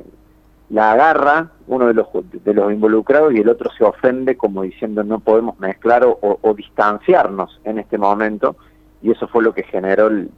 la 0.73 0.93
agarra 0.93 1.51
uno 1.69 1.87
de 1.87 1.95
los, 1.95 2.09
de 2.33 2.55
los 2.55 2.73
involucrados 2.73 3.33
y 3.33 3.39
el 3.39 3.49
otro 3.49 3.71
se 3.77 3.85
ofende 3.85 4.37
como 4.37 4.63
diciendo 4.63 5.05
no 5.05 5.21
podemos 5.21 5.59
mezclar 5.61 6.05
o, 6.05 6.19
o 6.21 6.55
distanciarnos 6.55 7.61
en 7.65 7.79
este 7.79 7.99
momento 7.99 8.57
y 9.03 9.13
eso 9.13 9.29
fue 9.29 9.43
lo 9.43 9.55
que 9.55 9.63
generó 9.63 10.09
el, 10.09 10.31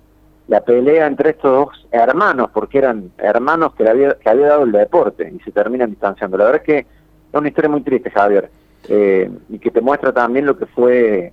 la 0.49 0.61
pelea 0.61 1.07
entre 1.07 1.31
estos 1.31 1.51
dos 1.51 1.87
hermanos, 1.91 2.51
porque 2.53 2.79
eran 2.79 3.11
hermanos 3.19 3.75
que, 3.75 3.85
le 3.85 3.91
había, 3.91 4.15
que 4.15 4.29
había 4.29 4.49
dado 4.49 4.65
el 4.65 4.73
deporte 4.73 5.33
y 5.35 5.43
se 5.43 5.51
terminan 5.51 5.91
distanciando. 5.91 6.37
La 6.37 6.45
verdad 6.45 6.61
es 6.63 6.67
que 6.67 6.79
es 6.79 7.39
una 7.39 7.49
historia 7.49 7.71
muy 7.71 7.83
triste, 7.83 8.11
Javier, 8.11 8.51
eh, 8.89 9.31
y 9.49 9.59
que 9.59 9.71
te 9.71 9.81
muestra 9.81 10.13
también 10.13 10.47
lo 10.47 10.59
que 10.59 10.67
fue 10.67 11.33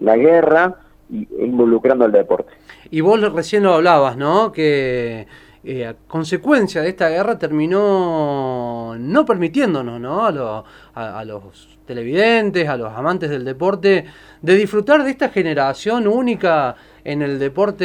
la 0.00 0.16
guerra 0.16 0.74
e 1.10 1.44
involucrando 1.44 2.04
al 2.04 2.12
deporte. 2.12 2.52
Y 2.90 3.00
vos 3.00 3.20
recién 3.32 3.62
lo 3.62 3.74
hablabas, 3.74 4.16
¿no? 4.16 4.50
Que 4.50 5.26
eh, 5.64 5.86
a 5.86 5.94
consecuencia 5.94 6.82
de 6.82 6.90
esta 6.90 7.08
guerra 7.08 7.38
terminó 7.38 8.94
no 8.98 9.24
permitiéndonos 9.24 10.00
¿no? 10.00 10.24
A, 10.24 10.64
a, 10.94 11.24
los 11.24 11.78
televidentes, 11.84 12.68
a 12.68 12.76
los 12.76 12.92
amantes 12.92 13.28
del 13.30 13.44
deporte, 13.44 14.04
de 14.40 14.54
disfrutar 14.54 15.02
de 15.02 15.10
esta 15.10 15.30
generación 15.30 16.06
única 16.06 16.76
en 17.02 17.22
el 17.22 17.38
deporte 17.38 17.84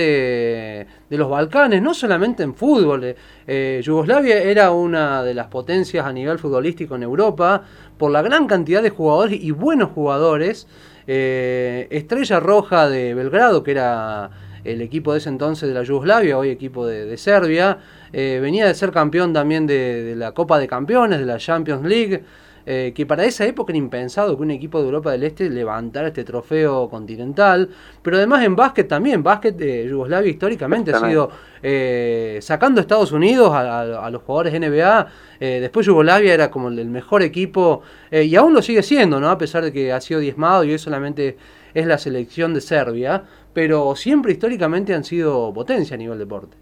de 1.10 1.18
los 1.18 1.30
Balcanes, 1.30 1.82
no 1.82 1.94
solamente 1.94 2.44
en 2.44 2.54
fútbol. 2.54 3.16
Eh, 3.48 3.82
Yugoslavia 3.84 4.44
era 4.44 4.72
una 4.72 5.24
de 5.24 5.34
las 5.34 5.48
potencias 5.48 6.06
a 6.06 6.12
nivel 6.12 6.38
futbolístico 6.38 6.96
en 6.96 7.04
Europa 7.04 7.64
por 7.98 8.12
la 8.12 8.22
gran 8.22 8.48
cantidad 8.48 8.84
de 8.84 8.90
jugadores 8.90 9.42
y 9.42 9.52
buenos 9.52 9.92
jugadores. 9.92 10.68
Eh, 11.08 11.88
Estrella 11.90 12.40
Roja 12.40 12.90
de 12.90 13.14
Belgrado, 13.14 13.64
que 13.64 13.72
era 13.72 14.30
el 14.64 14.82
equipo 14.82 15.12
de 15.14 15.20
ese 15.20 15.30
entonces 15.30 15.68
de 15.68 15.76
la 15.76 15.84
Yugoslavia, 15.84 16.38
hoy 16.38 16.50
equipo 16.50 16.86
de, 16.86 17.18
Serbia, 17.18 17.80
eh, 18.12 18.40
venía 18.42 18.66
de 18.66 18.74
ser 18.74 18.92
campeón 18.92 19.34
también 19.34 19.68
de 19.68 20.16
la 20.18 20.32
Copa 20.32 20.60
de 20.60 20.68
Campeones, 20.68 21.20
de 21.20 21.26
la 21.26 21.38
Champions 21.38 21.86
League. 21.86 22.24
Eh, 22.66 22.94
que 22.96 23.06
para 23.06 23.26
esa 23.26 23.46
época 23.46 23.74
era 23.74 23.78
impensado 23.78 24.38
que 24.38 24.42
un 24.42 24.52
equipo 24.52 24.80
de 24.80 24.86
Europa 24.86 25.12
del 25.12 25.24
Este 25.24 25.50
levantara 25.50 26.08
este 26.08 26.24
trofeo 26.24 26.88
continental, 26.88 27.68
pero 28.02 28.16
además 28.16 28.42
en 28.46 28.56
básquet 28.56 28.88
también, 28.88 29.22
básquet 29.22 29.54
de 29.58 29.86
Yugoslavia 29.90 30.32
históricamente 30.32 30.94
ha 30.94 31.00
sido 31.06 31.30
eh, 31.62 32.40
sacando 32.42 32.80
a 32.80 32.84
Estados 32.84 33.12
Unidos 33.12 33.52
a, 33.54 34.10
los 34.10 34.22
jugadores 34.22 34.54
NBA, 34.58 35.08
después 35.42 35.86
Yugoslavia 35.86 36.34
era 36.34 36.50
como 36.50 36.70
el 36.70 36.86
mejor 36.86 37.22
equipo 37.22 37.82
y 38.10 38.34
aún 38.38 38.54
lo 38.54 38.62
sigue 38.62 38.82
siendo, 38.82 39.20
¿no? 39.20 39.30
a 39.30 39.38
pesar 39.38 39.66
de 39.66 39.74
que 39.74 39.92
ha 39.92 40.00
sido 40.00 40.22
diezmado 40.22 40.64
y 40.64 40.72
hoy 40.72 40.80
solamente 40.80 41.36
es 41.74 41.86
la 41.86 41.98
selección 41.98 42.54
de 42.54 42.62
Serbia, 42.62 43.24
pero 43.54 43.96
siempre 43.96 44.34
históricamente 44.34 44.94
han 44.94 45.04
sido 45.04 45.54
potencia 45.54 45.96
a 45.96 45.98
nivel 45.98 46.20
deporte. 46.20 46.58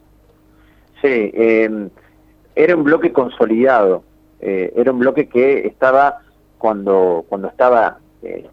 Sí, 1.01 1.31
era 2.55 2.75
un 2.75 2.83
bloque 2.83 3.11
consolidado 3.11 4.03
eh, 4.41 4.73
era 4.75 4.91
un 4.91 4.99
bloque 4.99 5.29
que 5.29 5.67
estaba 5.67 6.19
cuando, 6.57 7.25
cuando 7.29 7.47
estaba 7.47 7.99
eh, 8.23 8.49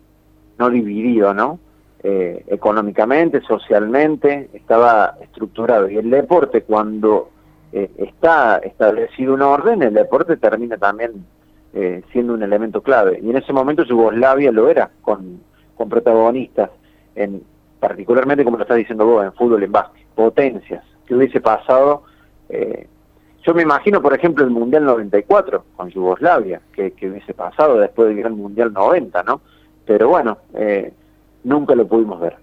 no 0.58 0.68
dividido, 0.68 1.32
¿no? 1.32 1.58
Eh, 2.02 2.44
económicamente, 2.46 3.40
socialmente, 3.40 4.50
estaba 4.52 5.16
estructurado. 5.20 5.88
Y 5.88 5.96
el 5.96 6.10
deporte, 6.10 6.62
cuando 6.62 7.30
está 7.72 8.58
establecido 8.58 9.34
un 9.34 9.42
orden, 9.42 9.82
el 9.82 9.92
deporte 9.92 10.38
termina 10.38 10.78
también 10.78 11.26
siendo 12.10 12.32
un 12.32 12.42
elemento 12.42 12.80
clave. 12.82 13.20
Y 13.22 13.28
en 13.28 13.36
ese 13.36 13.52
momento 13.52 13.84
Yugoslavia 13.84 14.50
lo 14.50 14.70
era, 14.70 14.90
con, 15.02 15.40
con 15.78 15.88
protagonistas, 15.88 16.70
en, 17.14 17.42
particularmente 17.80 18.44
como 18.44 18.58
lo 18.58 18.64
estás 18.64 18.76
diciendo 18.76 19.06
vos, 19.06 19.24
en 19.24 19.32
fútbol, 19.32 19.62
en 19.62 19.72
básquet, 19.72 20.06
potencias. 20.14 20.84
que 21.06 21.14
hubiese 21.14 21.40
pasado 21.40 22.02
yo 23.48 23.54
me 23.54 23.62
imagino, 23.62 24.02
por 24.02 24.12
ejemplo, 24.12 24.44
el 24.44 24.50
Mundial 24.50 24.84
94 24.84 25.64
con 25.74 25.88
Yugoslavia, 25.88 26.60
que, 26.70 26.92
hubiese 27.08 27.32
pasado 27.32 27.78
después 27.78 28.14
del 28.14 28.30
Mundial 28.34 28.74
90, 28.74 29.22
¿no? 29.22 29.40
Pero 29.86 30.10
bueno, 30.10 30.36
eh, 30.52 30.92
nunca 31.44 31.74
lo 31.74 31.88
pudimos 31.88 32.20
ver. 32.20 32.36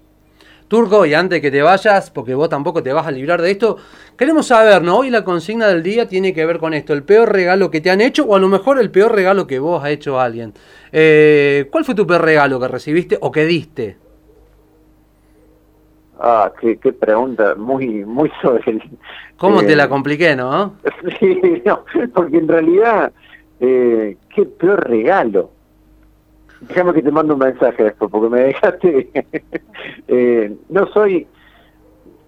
Turco, 0.67 1.05
y 1.05 1.13
antes 1.13 1.41
que 1.41 1.51
te 1.51 1.62
vayas, 1.62 2.10
porque 2.10 2.34
vos 2.34 2.50
tampoco 2.50 2.81
te 2.81 2.91
vas 2.91 3.05
a 3.05 3.12
librar 3.12 3.41
de 3.41 3.51
esto, 3.51 3.77
queremos 4.17 4.48
saber, 4.48 4.81
¿no? 4.81 4.98
Hoy 4.98 5.12
la 5.12 5.24
consigna 5.24 5.67
del 5.67 5.84
día 5.84 6.07
tiene 6.07 6.34
que 6.34 6.45
ver 6.45 6.57
con 6.57 6.74
esto, 6.74 6.93
el 6.93 7.03
peor 7.03 7.31
regalo 7.31 7.69
que 7.69 7.81
te 7.81 7.91
han 7.91 8.01
hecho 8.01 8.25
o 8.25 8.36
a 8.36 8.39
lo 8.39 8.48
mejor 8.48 8.79
el 8.79 8.89
peor 8.89 9.13
regalo 9.13 9.45
que 9.45 9.60
vos 9.60 9.84
has 9.84 9.91
hecho 9.91 10.19
a 10.19 10.25
alguien. 10.25 10.53
Eh, 10.91 11.68
¿Cuál 11.72 11.85
fue 11.85 11.94
tu 11.94 12.07
peor 12.07 12.24
regalo 12.24 12.59
que 12.59 12.68
recibiste 12.68 13.18
o 13.22 13.31
que 13.31 13.46
diste? 13.46 13.98
Ah, 16.20 16.51
qué, 16.59 16.77
pregunta, 16.94 17.55
muy 17.55 18.05
muy 18.05 18.31
sobre 18.42 18.72
el... 18.72 18.81
¿Cómo 19.37 19.61
te 19.61 19.75
la 19.75 19.83
eh, 19.83 19.89
compliqué, 19.89 20.35
no? 20.35 20.75
sí, 21.20 21.61
no, 21.66 21.83
porque 22.13 22.37
en 22.37 22.48
realidad, 22.48 23.11
eh, 23.59 24.18
qué 24.33 24.46
peor 24.46 24.89
regalo. 24.89 25.51
Déjame 26.61 26.94
que 26.94 27.01
te 27.01 27.11
mando 27.11 27.33
un 27.33 27.39
mensaje 27.39 27.83
después, 27.83 28.09
porque 28.11 28.29
me 28.29 28.41
dejaste... 28.41 29.09
eh, 30.07 30.55
no 30.70 30.87
soy... 30.87 31.27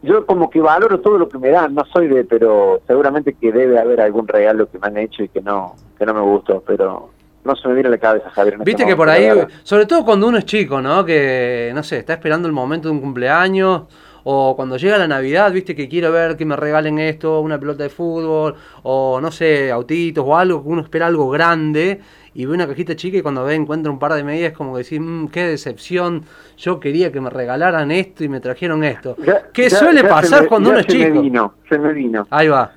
Yo 0.03 0.25
como 0.25 0.49
que 0.49 0.61
valoro 0.61 0.99
todo 0.99 1.17
lo 1.17 1.27
que 1.27 1.39
me 1.39 1.49
dan, 1.49 1.73
no 1.73 1.83
soy 1.85 2.07
de... 2.07 2.23
Pero 2.23 2.81
seguramente 2.87 3.33
que 3.33 3.51
debe 3.51 3.79
haber 3.79 4.01
algún 4.01 4.27
regalo 4.27 4.69
que 4.69 4.79
me 4.79 4.87
han 4.87 4.97
hecho 4.97 5.23
y 5.23 5.29
que 5.29 5.41
no 5.41 5.75
que 5.97 6.05
no 6.05 6.13
me 6.13 6.21
gustó, 6.21 6.63
pero 6.65 7.09
no 7.43 7.55
se 7.55 7.67
me 7.67 7.73
viene 7.73 7.87
a 7.87 7.91
la 7.91 7.97
cabeza, 7.97 8.29
Javier. 8.29 8.55
Este 8.55 8.65
Viste 8.65 8.85
que 8.85 8.95
por 8.95 9.09
ahí, 9.09 9.29
sobre 9.63 9.85
todo 9.85 10.05
cuando 10.05 10.27
uno 10.27 10.37
es 10.37 10.45
chico, 10.45 10.81
¿no? 10.81 11.03
Que, 11.05 11.71
no 11.73 11.81
sé, 11.81 11.97
está 11.99 12.13
esperando 12.13 12.47
el 12.47 12.53
momento 12.53 12.87
de 12.87 12.93
un 12.93 13.01
cumpleaños 13.01 13.83
o 14.29 14.57
cuando 14.57 14.75
llega 14.75 14.97
la 14.97 15.07
Navidad, 15.07 15.53
viste 15.53 15.73
que 15.73 15.87
quiero 15.87 16.11
ver 16.11 16.35
que 16.35 16.43
me 16.43 16.57
regalen 16.57 16.99
esto, 16.99 17.39
una 17.39 17.57
pelota 17.57 17.83
de 17.83 17.89
fútbol, 17.89 18.55
o 18.83 19.21
no 19.21 19.31
sé, 19.31 19.71
autitos 19.71 20.25
o 20.27 20.35
algo, 20.35 20.61
uno 20.65 20.81
espera 20.81 21.07
algo 21.07 21.29
grande 21.29 22.01
y 22.33 22.45
ve 22.45 22.53
una 22.53 22.67
cajita 22.67 22.93
chica 22.93 23.17
y 23.17 23.21
cuando 23.21 23.45
ve 23.45 23.55
encuentra 23.55 23.89
un 23.89 23.99
par 23.99 24.11
de 24.15 24.25
medias 24.25 24.51
como 24.51 24.77
decir, 24.77 24.99
mmm, 24.99 25.29
qué 25.29 25.43
decepción, 25.43 26.25
yo 26.57 26.77
quería 26.77 27.09
que 27.09 27.21
me 27.21 27.29
regalaran 27.29 27.89
esto 27.89 28.25
y 28.25 28.27
me 28.27 28.41
trajeron 28.41 28.83
esto. 28.83 29.15
¿Qué 29.53 29.69
suele 29.69 30.03
pasar 30.03 30.45
cuando 30.49 30.71
uno 30.71 30.79
es 30.79 30.87
chico? 30.87 31.05
Se 31.05 31.09
me 31.09 31.21
vino, 31.21 31.53
se 31.69 31.79
me 31.79 31.93
vino. 31.93 32.27
Ahí 32.29 32.49
va. 32.49 32.73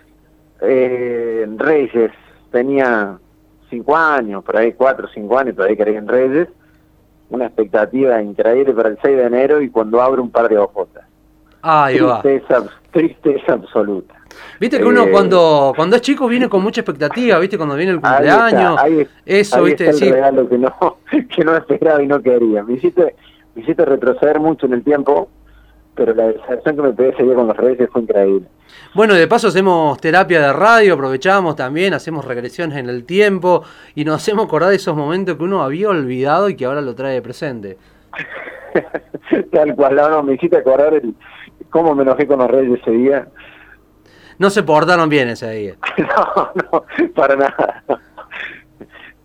Eh, 0.61 1.49
Reyes, 1.57 2.13
tenía 2.53 3.19
cinco 3.69 3.97
años, 3.97 4.45
por 4.45 4.57
ahí 4.57 4.73
cuatro 4.75 5.09
o 5.09 5.11
cinco 5.13 5.37
años, 5.37 5.57
todavía 5.57 5.79
quería 5.79 5.99
en 5.99 6.07
Reyes, 6.07 6.47
una 7.29 7.47
expectativa 7.47 8.23
increíble 8.23 8.73
para 8.73 8.91
el 8.91 8.99
6 9.03 9.17
de 9.17 9.25
enero 9.25 9.61
y 9.61 9.69
cuando 9.69 10.01
abre 10.01 10.21
un 10.21 10.31
par 10.31 10.49
de 10.49 10.57
ojotas. 10.57 11.10
Ahí 11.63 11.99
tristeza, 11.99 12.61
va. 12.61 12.71
Tristeza 12.91 13.53
absoluta. 13.53 14.15
Viste 14.59 14.79
que 14.79 14.85
uno 14.85 15.05
eh, 15.05 15.11
cuando 15.11 15.73
cuando 15.75 15.97
es 15.97 16.03
chico 16.03 16.27
viene 16.29 16.49
con 16.49 16.63
mucha 16.63 16.81
expectativa, 16.81 17.39
viste 17.39 17.57
cuando 17.57 17.75
viene 17.77 17.93
el 17.93 18.01
cumpleaños, 18.01 18.81
eso, 19.25 19.63
viste, 19.63 19.91
está 19.91 20.05
el 20.05 20.13
regalo 20.13 20.49
que 20.49 20.59
no 20.59 20.97
que 21.37 21.45
no 21.45 21.57
esperaba 21.57 22.03
y 22.03 22.07
no 22.07 22.21
quería. 22.23 22.63
Me 22.63 22.75
hiciste 22.75 23.15
me 23.55 23.63
hiciste 23.63 23.85
retroceder 23.85 24.39
mucho 24.41 24.67
en 24.67 24.75
el 24.75 24.85
tiempo 24.85 25.29
pero 26.01 26.15
la 26.15 26.33
sensación 26.33 26.77
que 26.77 26.83
me 26.83 26.93
pedí 26.93 27.09
ese 27.09 27.23
día 27.25 27.35
con 27.35 27.47
los 27.47 27.57
reyes 27.57 27.89
fue 27.93 28.01
increíble. 28.01 28.47
Bueno, 28.95 29.15
de 29.15 29.27
paso 29.27 29.49
hacemos 29.49 30.01
terapia 30.01 30.41
de 30.41 30.53
radio, 30.53 30.95
aprovechamos 30.95 31.57
también, 31.57 31.93
hacemos 31.93 32.25
regresiones 32.25 32.79
en 32.79 32.89
el 32.89 33.05
tiempo 33.05 33.65
y 33.95 34.05
nos 34.07 34.17
hacemos 34.17 34.47
acordar 34.47 34.71
de 34.71 34.77
esos 34.77 34.97
momentos 34.97 35.37
que 35.37 35.43
uno 35.43 35.63
había 35.63 35.91
olvidado 35.91 36.49
y 36.49 36.57
que 36.57 36.65
ahora 36.65 36.81
lo 36.81 36.95
trae 36.95 37.15
de 37.15 37.21
presente. 37.23 37.77
Tal 39.53 39.75
cual, 39.75 39.97
no, 39.97 40.23
me 40.23 40.35
hiciste 40.35 40.57
acordar 40.57 40.95
el, 40.95 41.15
cómo 41.71 41.95
me 41.95 42.03
enojé 42.03 42.27
con 42.27 42.39
los 42.39 42.51
reyes 42.51 42.81
ese 42.81 42.91
día. 42.91 43.29
No 44.39 44.51
se 44.51 44.63
portaron 44.63 45.09
bien 45.09 45.29
ese 45.29 45.51
día. 45.51 45.75
no, 45.99 46.51
no, 46.73 46.85
para 47.15 47.37
nada. 47.37 47.85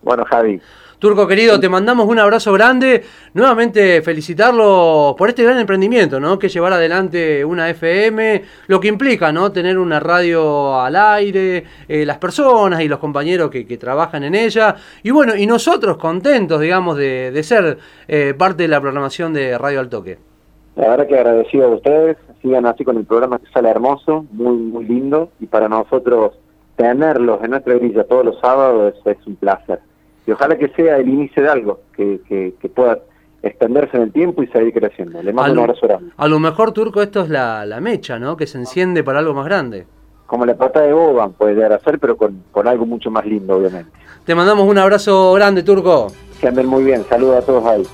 Bueno, 0.01 0.23
Javi, 0.25 0.61
Turco 0.99 1.27
querido, 1.27 1.59
te 1.59 1.67
mandamos 1.67 2.07
un 2.07 2.19
abrazo 2.19 2.53
grande. 2.53 3.03
Nuevamente 3.33 4.01
felicitarlo 4.01 5.13
por 5.17 5.29
este 5.29 5.43
gran 5.43 5.59
emprendimiento, 5.59 6.19
¿no? 6.19 6.39
Que 6.39 6.49
llevar 6.49 6.73
adelante 6.73 7.43
una 7.43 7.69
FM, 7.69 8.43
lo 8.67 8.79
que 8.79 8.87
implica, 8.87 9.31
¿no? 9.31 9.51
Tener 9.51 9.77
una 9.77 9.99
radio 9.99 10.81
al 10.81 10.95
aire, 10.95 11.63
eh, 11.87 12.05
las 12.05 12.17
personas 12.17 12.81
y 12.81 12.87
los 12.87 12.99
compañeros 12.99 13.51
que, 13.51 13.77
trabajan 13.77 14.23
en 14.23 14.35
ella. 14.35 14.75
Y 15.03 15.11
bueno, 15.11 15.35
y 15.35 15.45
nosotros 15.45 15.97
contentos, 15.97 16.61
digamos, 16.61 16.97
de, 16.97 17.39
ser 17.43 17.77
eh, 18.07 18.33
parte 18.37 18.63
de 18.63 18.69
la 18.69 18.79
programación 18.79 19.33
de 19.33 19.57
Radio 19.57 19.81
Al 19.81 19.89
Toque. 19.89 20.34
La 20.75 20.89
verdad 20.89 21.07
que 21.07 21.15
agradecido 21.17 21.65
a 21.65 21.75
ustedes, 21.75 22.17
sigan 22.41 22.65
así 22.65 22.83
con 22.83 22.97
el 22.97 23.05
programa 23.05 23.39
que 23.39 23.47
sale 23.51 23.69
hermoso, 23.69 24.25
muy, 24.31 24.57
muy 24.57 24.85
lindo, 24.85 25.29
y 25.39 25.45
para 25.45 25.69
nosotros 25.69 26.33
tenerlos 26.75 27.41
en 27.43 27.51
nuestra 27.51 27.75
grilla 27.75 28.03
todos 28.03 28.25
los 28.25 28.39
sábados 28.39 28.93
es 29.05 29.17
un 29.25 29.35
placer 29.37 29.79
y 30.27 30.31
ojalá 30.31 30.57
que 30.57 30.69
sea 30.69 30.97
el 30.97 31.07
inicio 31.07 31.43
de 31.43 31.49
algo 31.49 31.79
que, 31.95 32.19
que, 32.27 32.69
pueda 32.69 32.99
extenderse 33.43 33.95
en 33.97 34.03
el 34.03 34.11
tiempo 34.11 34.41
y 34.41 34.47
seguir 34.47 34.73
creciendo. 34.73 35.21
Le 35.21 35.31
mando 35.31 35.53
un 35.53 35.59
abrazo 35.59 35.87
grande. 35.87 36.11
A 36.17 36.27
lo 36.27 36.39
mejor, 36.39 36.71
Turco, 36.71 37.01
esto 37.01 37.21
es 37.21 37.29
la, 37.29 37.65
la 37.65 37.79
mecha, 37.79 38.17
¿no? 38.17 38.35
Que 38.35 38.47
se 38.47 38.57
enciende 38.57 39.03
para 39.03 39.19
algo 39.19 39.35
más 39.35 39.45
grande. 39.45 39.85
Como 40.25 40.45
la 40.45 40.55
pata 40.55 40.81
de 40.81 40.91
Boban 40.91 41.33
puede 41.33 41.53
llegar 41.53 41.73
a 41.73 41.79
ser, 41.79 41.99
pero 41.99 42.17
con, 42.17 42.43
con 42.51 42.67
algo 42.67 42.87
mucho 42.87 43.11
más 43.11 43.25
lindo, 43.25 43.57
obviamente. 43.57 43.91
Te 44.25 44.33
mandamos 44.33 44.67
un 44.67 44.79
abrazo 44.79 45.33
grande, 45.33 45.61
Turco. 45.61 46.07
Que 46.41 46.47
anden 46.47 46.65
muy 46.65 46.83
bien. 46.83 47.03
Saludos 47.07 47.43
a 47.43 47.45
todos 47.45 47.65
ahí. 47.65 47.85